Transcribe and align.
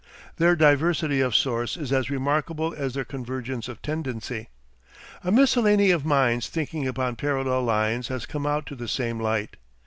Their 0.37 0.55
diversity 0.55 1.21
of 1.21 1.35
source 1.35 1.77
is 1.77 1.93
as 1.93 2.09
remarkable 2.09 2.73
as 2.75 2.95
their 2.95 3.05
convergence 3.05 3.67
of 3.67 3.83
tendency. 3.83 4.49
A 5.23 5.31
miscellany 5.31 5.91
of 5.91 6.05
minds 6.05 6.49
thinking 6.49 6.87
upon 6.87 7.17
parallel 7.17 7.61
lines 7.65 8.07
has 8.07 8.25
come 8.25 8.47
out 8.47 8.65
to 8.65 8.75
the 8.75 8.87
same 8.87 9.19
light. 9.19 9.57